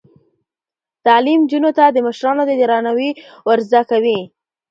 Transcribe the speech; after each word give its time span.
تعلیم 1.05 1.39
نجونو 1.45 1.71
ته 1.77 1.85
د 1.89 1.97
مشرانو 2.07 2.43
درناوی 2.61 3.09
ور 3.47 3.59
زده 3.69 3.81
کوي. 3.89 4.19